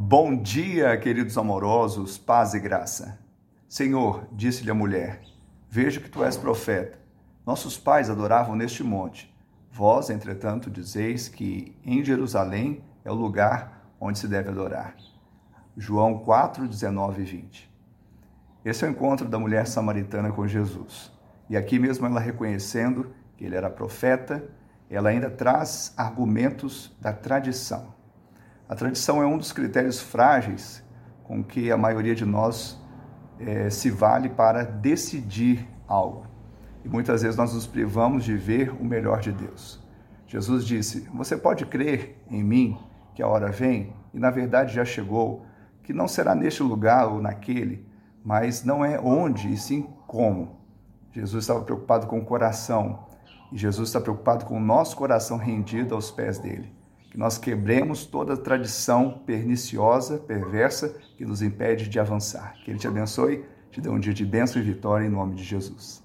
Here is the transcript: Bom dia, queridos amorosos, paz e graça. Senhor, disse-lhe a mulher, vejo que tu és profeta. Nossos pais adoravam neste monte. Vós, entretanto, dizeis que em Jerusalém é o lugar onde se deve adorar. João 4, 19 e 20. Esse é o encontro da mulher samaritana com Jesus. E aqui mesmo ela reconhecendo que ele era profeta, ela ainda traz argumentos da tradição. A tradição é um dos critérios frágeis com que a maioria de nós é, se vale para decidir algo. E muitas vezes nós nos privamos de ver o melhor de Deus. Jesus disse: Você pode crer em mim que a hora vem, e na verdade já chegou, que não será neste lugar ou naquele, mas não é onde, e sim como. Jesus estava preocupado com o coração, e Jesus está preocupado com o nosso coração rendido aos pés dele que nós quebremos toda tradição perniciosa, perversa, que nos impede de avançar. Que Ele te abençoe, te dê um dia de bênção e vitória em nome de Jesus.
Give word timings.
Bom 0.00 0.40
dia, 0.40 0.96
queridos 0.96 1.36
amorosos, 1.36 2.16
paz 2.16 2.54
e 2.54 2.60
graça. 2.60 3.18
Senhor, 3.68 4.28
disse-lhe 4.30 4.70
a 4.70 4.74
mulher, 4.74 5.20
vejo 5.68 6.00
que 6.00 6.08
tu 6.08 6.22
és 6.22 6.36
profeta. 6.36 6.96
Nossos 7.44 7.76
pais 7.76 8.08
adoravam 8.08 8.54
neste 8.54 8.84
monte. 8.84 9.36
Vós, 9.72 10.08
entretanto, 10.08 10.70
dizeis 10.70 11.28
que 11.28 11.76
em 11.84 12.04
Jerusalém 12.04 12.80
é 13.04 13.10
o 13.10 13.14
lugar 13.14 13.90
onde 14.00 14.20
se 14.20 14.28
deve 14.28 14.50
adorar. 14.50 14.94
João 15.76 16.20
4, 16.20 16.68
19 16.68 17.20
e 17.20 17.24
20. 17.24 17.74
Esse 18.64 18.84
é 18.84 18.88
o 18.88 18.92
encontro 18.92 19.28
da 19.28 19.38
mulher 19.38 19.66
samaritana 19.66 20.30
com 20.30 20.46
Jesus. 20.46 21.10
E 21.50 21.56
aqui 21.56 21.76
mesmo 21.76 22.06
ela 22.06 22.20
reconhecendo 22.20 23.12
que 23.36 23.44
ele 23.44 23.56
era 23.56 23.68
profeta, 23.68 24.48
ela 24.88 25.08
ainda 25.08 25.28
traz 25.28 25.92
argumentos 25.96 26.96
da 27.00 27.12
tradição. 27.12 27.97
A 28.68 28.74
tradição 28.74 29.22
é 29.22 29.26
um 29.26 29.38
dos 29.38 29.50
critérios 29.50 29.98
frágeis 29.98 30.84
com 31.24 31.42
que 31.42 31.72
a 31.72 31.76
maioria 31.76 32.14
de 32.14 32.26
nós 32.26 32.78
é, 33.40 33.70
se 33.70 33.88
vale 33.88 34.28
para 34.28 34.62
decidir 34.62 35.66
algo. 35.86 36.26
E 36.84 36.88
muitas 36.88 37.22
vezes 37.22 37.34
nós 37.34 37.54
nos 37.54 37.66
privamos 37.66 38.24
de 38.24 38.36
ver 38.36 38.70
o 38.78 38.84
melhor 38.84 39.20
de 39.20 39.32
Deus. 39.32 39.82
Jesus 40.26 40.66
disse: 40.66 41.08
Você 41.14 41.34
pode 41.34 41.64
crer 41.64 42.22
em 42.30 42.44
mim 42.44 42.78
que 43.14 43.22
a 43.22 43.26
hora 43.26 43.50
vem, 43.50 43.94
e 44.12 44.18
na 44.18 44.30
verdade 44.30 44.74
já 44.74 44.84
chegou, 44.84 45.46
que 45.82 45.94
não 45.94 46.06
será 46.06 46.34
neste 46.34 46.62
lugar 46.62 47.08
ou 47.08 47.22
naquele, 47.22 47.88
mas 48.22 48.64
não 48.64 48.84
é 48.84 49.00
onde, 49.00 49.50
e 49.50 49.56
sim 49.56 49.88
como. 50.06 50.58
Jesus 51.10 51.44
estava 51.44 51.62
preocupado 51.62 52.06
com 52.06 52.18
o 52.18 52.24
coração, 52.24 53.06
e 53.50 53.56
Jesus 53.56 53.88
está 53.88 53.98
preocupado 53.98 54.44
com 54.44 54.58
o 54.58 54.60
nosso 54.60 54.94
coração 54.94 55.38
rendido 55.38 55.94
aos 55.94 56.10
pés 56.10 56.38
dele 56.38 56.76
que 57.18 57.20
nós 57.20 57.36
quebremos 57.36 58.06
toda 58.06 58.36
tradição 58.36 59.10
perniciosa, 59.26 60.18
perversa, 60.18 60.96
que 61.16 61.24
nos 61.24 61.42
impede 61.42 61.88
de 61.88 61.98
avançar. 61.98 62.54
Que 62.64 62.70
Ele 62.70 62.78
te 62.78 62.86
abençoe, 62.86 63.44
te 63.72 63.80
dê 63.80 63.88
um 63.88 63.98
dia 63.98 64.14
de 64.14 64.24
bênção 64.24 64.62
e 64.62 64.64
vitória 64.64 65.04
em 65.04 65.10
nome 65.10 65.34
de 65.34 65.42
Jesus. 65.42 66.00